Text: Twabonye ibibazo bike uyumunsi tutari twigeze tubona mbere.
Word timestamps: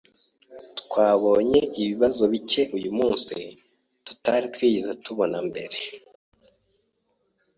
Twabonye 0.79 1.59
ibibazo 1.81 2.23
bike 2.33 2.61
uyumunsi 2.77 3.35
tutari 4.05 4.45
twigeze 4.55 4.91
tubona 5.05 5.37
mbere. 5.49 5.77